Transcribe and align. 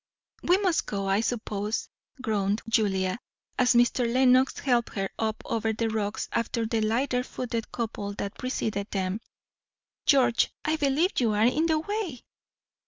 "We 0.41 0.57
must 0.57 0.87
go, 0.87 1.07
I 1.07 1.21
suppose," 1.21 1.87
groaned 2.23 2.63
Julia, 2.67 3.19
as 3.59 3.75
Mr. 3.75 4.11
Lenox 4.11 4.57
helped 4.57 4.95
her 4.95 5.11
up 5.19 5.43
over 5.45 5.73
the 5.73 5.89
rocks 5.91 6.27
after 6.31 6.65
the 6.65 6.81
lighter 6.81 7.21
footed 7.23 7.71
couple 7.71 8.13
that 8.15 8.35
preceded 8.39 8.89
them. 8.89 9.21
"George, 10.07 10.49
I 10.65 10.77
believe 10.77 11.11
you 11.19 11.33
are 11.33 11.45
in 11.45 11.67
the 11.67 11.77
way." 11.77 12.23